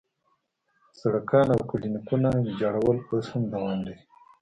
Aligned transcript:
سړکونه 0.99 1.51
او 1.57 1.61
کلینیکونه 1.71 2.29
ویجاړول 2.45 2.97
اوس 3.09 3.25
هم 3.33 3.43
دوام 3.53 3.79
لري. 3.85 4.01